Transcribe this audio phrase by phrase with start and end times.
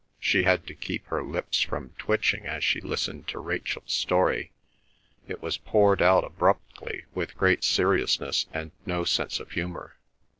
[0.19, 4.51] She had to keep her lips from twitching as she listened to Rachel's story.
[5.27, 9.97] It was poured out abruptly with great seriousness and no sense of humour.